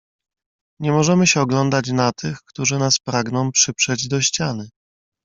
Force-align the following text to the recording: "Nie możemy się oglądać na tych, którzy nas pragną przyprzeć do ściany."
"Nie 0.79 0.91
możemy 0.91 1.27
się 1.27 1.41
oglądać 1.41 1.87
na 1.87 2.11
tych, 2.11 2.37
którzy 2.45 2.77
nas 2.79 2.99
pragną 2.99 3.51
przyprzeć 3.51 4.07
do 4.07 4.21
ściany." 4.21 4.69